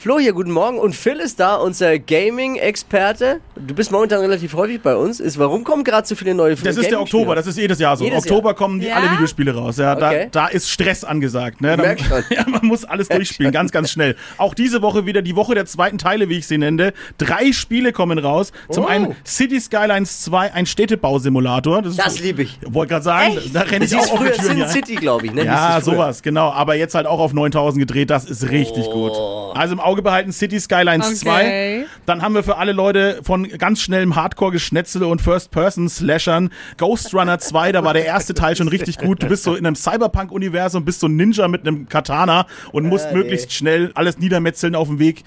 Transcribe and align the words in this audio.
Flo 0.00 0.20
hier, 0.20 0.32
guten 0.32 0.52
Morgen. 0.52 0.78
Und 0.78 0.94
Phil 0.94 1.16
ist 1.18 1.40
da, 1.40 1.56
unser 1.56 1.98
Gaming-Experte. 1.98 3.40
Du 3.56 3.74
bist 3.74 3.90
momentan 3.90 4.20
relativ 4.20 4.54
häufig 4.54 4.80
bei 4.80 4.94
uns. 4.94 5.18
Ist, 5.18 5.40
warum 5.40 5.64
kommen 5.64 5.82
gerade 5.82 6.06
so 6.06 6.14
viele 6.14 6.34
neue 6.36 6.54
Das 6.54 6.76
ist 6.76 6.88
der 6.88 7.00
Oktober, 7.00 7.34
das 7.34 7.48
ist 7.48 7.58
jedes 7.58 7.80
Jahr 7.80 7.96
so. 7.96 8.04
Jedes 8.04 8.20
Oktober 8.20 8.50
Jahr. 8.50 8.54
kommen 8.54 8.78
die 8.78 8.86
Ja? 8.86 8.94
alle 8.94 9.10
Videospiele 9.10 9.52
raus. 9.52 9.76
Ja, 9.78 9.96
Okay. 9.96 10.28
da, 10.30 10.42
da 10.44 10.46
ist 10.52 10.70
Stress 10.70 11.02
angesagt. 11.02 11.60
Ne? 11.60 11.76
Schon. 12.08 12.22
ja, 12.30 12.44
man 12.46 12.64
muss 12.64 12.84
alles 12.84 13.08
durchspielen, 13.08 13.50
ganz, 13.50 13.72
ganz 13.72 13.90
schnell. 13.90 14.14
Auch 14.36 14.54
diese 14.54 14.82
Woche 14.82 15.04
wieder 15.04 15.20
die 15.20 15.34
Woche 15.34 15.56
der 15.56 15.66
zweiten 15.66 15.98
Teile, 15.98 16.28
wie 16.28 16.38
ich 16.38 16.46
sie 16.46 16.58
nenne. 16.58 16.92
Drei 17.18 17.50
Spiele 17.50 17.90
kommen 17.92 18.18
raus. 18.20 18.52
Zum 18.70 18.84
Oh. 18.84 18.86
einen 18.86 19.16
City 19.26 19.60
Skylines 19.60 20.22
2, 20.22 20.52
ein 20.52 20.66
Städtebausimulator. 20.66 21.82
Das 21.82 21.96
so- 21.96 22.22
liebe 22.22 22.42
ich. 22.42 22.56
Wollte 22.64 22.90
gerade 22.92 23.04
sagen, 23.04 23.36
Echt? 23.36 23.52
da 23.52 23.62
renne 23.62 23.80
Das 23.80 23.90
ich 23.90 23.98
auch 23.98 24.02
auf 24.12 24.18
die 24.20 24.26
früher 24.26 24.32
Türen 24.34 24.58
Sin. 24.58 24.68
City, 24.68 24.94
glaube 24.94 25.26
ich. 25.26 25.32
Ne? 25.34 25.44
Ja, 25.44 25.80
sowas, 25.80 26.22
genau. 26.22 26.50
Aber 26.52 26.76
jetzt 26.76 26.94
halt 26.94 27.06
auch 27.08 27.18
auf 27.18 27.32
9000 27.32 27.80
gedreht, 27.80 28.10
das 28.10 28.26
ist 28.26 28.48
richtig 28.50 28.84
gut. 28.90 29.12
Also 29.54 29.74
im 29.74 29.80
Auge 29.80 30.02
behalten 30.02 30.32
City 30.32 30.58
Skylines 30.60 31.06
Okay. 31.06 31.16
2. 31.16 31.86
Dann 32.06 32.22
haben 32.22 32.34
wir 32.34 32.42
für 32.42 32.56
alle 32.56 32.72
Leute 32.72 33.20
von 33.22 33.48
ganz 33.48 33.80
schnellem 33.80 34.16
Hardcore-Geschnetzel 34.16 35.02
und 35.04 35.20
First-Person-Slashern 35.22 36.50
Ghost 36.76 37.14
Runner 37.14 37.38
2, 37.38 37.72
da 37.72 37.84
war 37.84 37.94
der 37.94 38.04
erste 38.04 38.34
Teil 38.34 38.56
schon 38.56 38.68
richtig 38.68 38.98
gut. 38.98 39.22
Du 39.22 39.26
bist 39.28 39.44
so 39.44 39.54
in 39.54 39.66
einem 39.66 39.76
Cyberpunk-Universum, 39.76 40.84
bist 40.84 41.00
so 41.00 41.06
ein 41.08 41.16
Ninja 41.16 41.48
mit 41.48 41.66
einem 41.66 41.88
Katana 41.88 42.46
und 42.72 42.86
musst 42.86 43.06
Ah, 43.08 43.12
möglichst 43.14 43.52
schnell 43.52 43.90
alles 43.94 44.18
niedermetzeln 44.18 44.74
auf 44.74 44.88
dem 44.88 44.98
Weg 44.98 45.24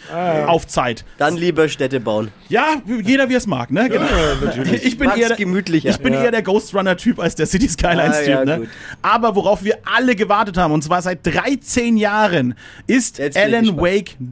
auf 0.47 0.67
Zeit. 0.67 1.05
Dann 1.17 1.35
lieber 1.37 1.69
Städte 1.69 1.99
bauen. 1.99 2.29
Ja, 2.49 2.65
jeder 3.03 3.29
wie 3.29 3.35
es 3.35 3.47
mag, 3.47 3.71
ne? 3.71 3.89
Genau. 3.89 4.05
Ich 4.83 4.97
bin 4.97 5.07
Mag's 5.07 5.19
eher, 5.19 5.35
gemütlicher. 5.35 5.89
Ich 5.89 5.99
bin 5.99 6.13
Ja. 6.13 6.23
eher 6.23 6.31
der 6.31 6.41
Ghost 6.41 6.73
Runner-Typ 6.75 7.19
als 7.19 7.35
der 7.35 7.45
City 7.45 7.67
Skylines-Typ. 7.69 8.27
Ah, 8.35 8.39
ja, 8.39 8.45
ne? 8.45 8.57
gut. 8.59 8.69
Aber 9.01 9.35
worauf 9.35 9.63
wir 9.63 9.79
alle 9.83 10.15
gewartet 10.15 10.57
haben, 10.57 10.73
und 10.73 10.83
zwar 10.83 11.01
seit 11.01 11.25
13 11.25 11.97
Jahren, 11.97 12.55
ist 12.87 13.19
Alan 13.19 13.61
gespannt. 13.61 13.81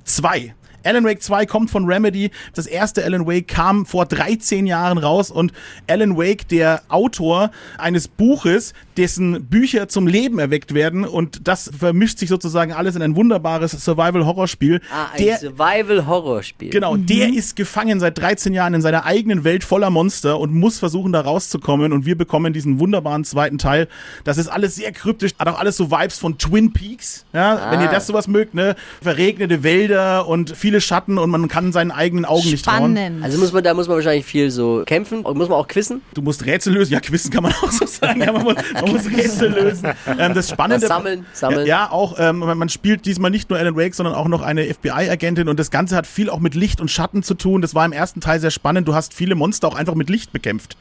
2. 0.05 0.53
Alan 0.83 1.03
Wake 1.03 1.21
2 1.21 1.45
kommt 1.45 1.69
von 1.69 1.85
Remedy. 1.85 2.31
Das 2.53 2.67
erste 2.67 3.03
Alan 3.03 3.27
Wake 3.27 3.47
kam 3.47 3.85
vor 3.85 4.05
13 4.05 4.65
Jahren 4.65 4.97
raus 4.97 5.31
und 5.31 5.51
Alan 5.87 6.17
Wake, 6.17 6.47
der 6.47 6.81
Autor 6.89 7.51
eines 7.77 8.07
Buches, 8.07 8.73
dessen 8.97 9.45
Bücher 9.45 9.87
zum 9.87 10.07
Leben 10.07 10.39
erweckt 10.39 10.73
werden 10.73 11.05
und 11.05 11.47
das 11.47 11.71
vermischt 11.77 12.19
sich 12.19 12.29
sozusagen 12.29 12.73
alles 12.73 12.95
in 12.95 13.01
ein 13.01 13.15
wunderbares 13.15 13.71
Survival-Horror-Spiel. 13.71 14.81
Ah, 14.91 15.07
ein 15.13 15.23
der 15.23 15.37
Survival-Horror-Spiel. 15.37 16.69
Genau, 16.69 16.97
der 16.97 17.29
ist 17.29 17.55
gefangen 17.55 17.99
seit 17.99 18.17
13 18.17 18.53
Jahren 18.53 18.73
in 18.73 18.81
seiner 18.81 19.05
eigenen 19.05 19.43
Welt 19.43 19.63
voller 19.63 19.89
Monster 19.89 20.39
und 20.39 20.53
muss 20.53 20.79
versuchen, 20.79 21.11
da 21.11 21.21
rauszukommen. 21.21 21.93
Und 21.93 22.05
wir 22.05 22.17
bekommen 22.17 22.53
diesen 22.53 22.79
wunderbaren 22.79 23.23
zweiten 23.23 23.57
Teil. 23.57 23.87
Das 24.23 24.37
ist 24.37 24.47
alles 24.47 24.75
sehr 24.75 24.91
kryptisch, 24.91 25.31
hat 25.39 25.47
auch 25.47 25.59
alles 25.59 25.77
so 25.77 25.91
Vibes 25.91 26.17
von 26.17 26.37
Twin 26.37 26.73
Peaks. 26.73 27.25
Ja, 27.33 27.71
wenn 27.71 27.81
ihr 27.81 27.87
das 27.87 28.07
sowas 28.07 28.27
mögt, 28.27 28.53
ne? 28.53 28.75
Verregnete 29.01 29.63
Wälder 29.63 30.27
und 30.27 30.55
viele 30.69 30.81
Schatten 30.81 31.17
und 31.17 31.31
man 31.31 31.47
kann 31.47 31.71
seinen 31.71 31.89
eigenen 31.89 32.25
Augen 32.25 32.47
nicht 32.47 32.63
trauen. 32.63 32.95
Spannend. 32.95 33.23
Also 33.23 33.39
muss 33.39 33.51
man, 33.51 33.63
da 33.63 33.73
muss 33.73 33.87
man 33.87 33.97
wahrscheinlich 33.97 34.25
viel 34.25 34.51
so 34.51 34.83
kämpfen. 34.85 35.21
Und 35.21 35.35
muss 35.35 35.49
man 35.49 35.57
auch 35.57 35.67
quissen. 35.67 36.03
Du 36.13 36.21
musst 36.21 36.45
Rätsel 36.45 36.73
lösen. 36.73 36.93
Ja, 36.93 36.99
Quissen 36.99 37.31
kann 37.31 37.41
man 37.41 37.53
auch 37.63 37.71
so 37.71 37.87
sagen. 37.87 38.21
Ja, 38.21 38.31
man, 38.31 38.43
muss, 38.43 38.55
man 38.73 38.91
muss 38.91 39.05
Rätsel 39.07 39.51
lösen. 39.51 39.89
Ähm, 40.19 40.35
das 40.35 40.47
Spannende. 40.47 40.85
Sammeln, 40.85 41.25
sammeln. 41.33 41.65
Ja, 41.65 41.85
ja 41.85 41.91
auch, 41.91 42.17
ähm, 42.19 42.37
man 42.37 42.69
spielt 42.69 43.07
diesmal 43.07 43.31
nicht 43.31 43.49
nur 43.49 43.57
Alan 43.57 43.75
Wake, 43.75 43.95
sondern 43.95 44.13
auch 44.13 44.27
noch 44.27 44.43
eine 44.43 44.71
FBI-Agentin 44.71 45.49
und 45.49 45.59
das 45.59 45.71
Ganze 45.71 45.95
hat 45.95 46.05
viel 46.05 46.29
auch 46.29 46.39
mit 46.39 46.53
Licht 46.53 46.81
und 46.81 46.91
Schatten 46.91 47.23
zu 47.23 47.33
tun. 47.33 47.63
Das 47.63 47.73
war 47.73 47.83
im 47.83 47.91
ersten 47.91 48.21
Teil 48.21 48.39
sehr 48.39 48.51
spannend. 48.51 48.87
Du 48.87 48.93
hast 48.93 49.15
viele 49.15 49.33
Monster 49.33 49.67
auch 49.69 49.75
einfach 49.75 49.95
mit 49.95 50.11
Licht 50.11 50.31
bekämpft. 50.31 50.77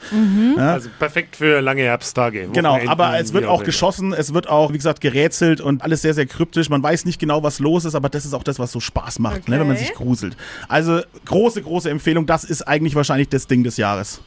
Also 0.58 0.90
perfekt 0.98 1.36
für 1.36 1.62
lange 1.62 1.80
Herbsttage. 1.80 2.48
Genau, 2.52 2.78
aber 2.88 3.18
es 3.18 3.32
wird 3.32 3.46
auch 3.46 3.64
geschossen, 3.64 4.12
es 4.12 4.34
wird 4.34 4.50
auch, 4.50 4.70
wie 4.70 4.76
gesagt, 4.76 5.00
gerätselt 5.00 5.62
und 5.62 5.80
alles 5.80 6.02
sehr, 6.02 6.12
sehr 6.12 6.26
kryptisch. 6.26 6.68
Man 6.68 6.82
weiß 6.82 7.06
nicht 7.06 7.18
genau, 7.18 7.42
was 7.42 7.58
los 7.58 7.86
ist, 7.86 7.94
aber 7.94 8.10
das 8.10 8.26
ist 8.26 8.34
auch 8.34 8.42
das, 8.42 8.58
was 8.58 8.70
so 8.70 8.80
Spaß 8.80 9.18
macht, 9.20 9.48
ne, 9.48 9.58
wenn 9.58 9.66
man 9.66 9.77
Okay. 9.77 9.77
Sich 9.78 9.94
gruselt. 9.94 10.36
Also 10.68 11.00
große, 11.24 11.62
große 11.62 11.90
Empfehlung. 11.90 12.26
Das 12.26 12.44
ist 12.44 12.62
eigentlich 12.62 12.94
wahrscheinlich 12.94 13.28
das 13.28 13.46
Ding 13.46 13.64
des 13.64 13.76
Jahres. 13.76 14.20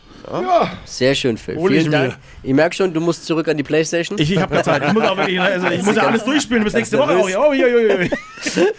Sehr 0.85 1.15
schön, 1.15 1.37
Phil. 1.37 1.55
Hol 1.57 1.71
ich 1.71 1.79
Vielen 1.79 1.91
Dank. 1.91 2.11
mir. 2.11 2.49
Ich 2.49 2.53
merke 2.53 2.75
schon, 2.75 2.93
du 2.93 3.01
musst 3.01 3.25
zurück 3.25 3.47
an 3.47 3.57
die 3.57 3.63
Playstation. 3.63 4.19
Ich, 4.19 4.31
ich 4.31 4.37
habe 4.39 4.51
keine 4.51 4.63
Zeit. 4.63 4.83
Ich 4.85 4.93
muss 4.93 5.03
auch 5.03 5.17
wirklich, 5.17 5.41
also 5.41 5.67
ich 5.67 5.81
muss 5.83 5.95
ja 5.95 6.03
alles 6.03 6.23
durchspielen 6.23 6.63
bis 6.63 6.73
nächste 6.73 6.97
Woche. 6.97 7.17
Oh, 7.17 7.25
ui, 7.49 7.63
ui, 7.63 7.91
ui. 7.91 8.09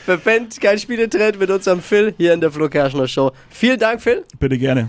Verpennt 0.05 0.61
kein 0.61 0.79
Spieletrend 0.79 1.39
mit 1.39 1.51
unserem 1.51 1.83
Phil 1.83 2.15
hier 2.17 2.33
in 2.33 2.41
der 2.41 2.51
Flo 2.51 2.69
Kerschner 2.69 3.09
Show. 3.09 3.33
Vielen 3.51 3.79
Dank, 3.79 4.01
Phil. 4.03 4.25
Bitte 4.39 4.57
gerne. 4.57 4.89